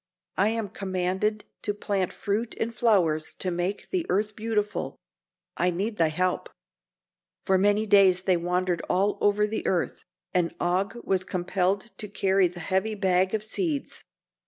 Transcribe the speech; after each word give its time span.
I 0.35 0.49
am 0.49 0.69
commanded 0.69 1.43
to 1.61 1.75
plant 1.75 2.11
fruit 2.11 2.55
and 2.59 2.73
flowers 2.73 3.35
to 3.35 3.51
make 3.51 3.91
the 3.91 4.07
earth 4.09 4.35
beautiful. 4.35 4.97
I 5.55 5.69
need 5.69 5.97
thy 5.97 6.07
help." 6.07 6.49
For 7.43 7.59
many 7.59 7.85
days 7.85 8.21
they 8.21 8.35
wandered 8.35 8.81
all 8.89 9.19
over 9.21 9.45
the 9.45 9.67
earth, 9.67 10.03
and 10.33 10.55
Og 10.59 10.95
was 11.03 11.23
compelled 11.23 11.95
to 11.99 12.07
carry 12.07 12.47
the 12.47 12.61
heavy 12.61 12.95
bag 12.95 13.35
of 13.35 13.43
seeds. 13.43 14.03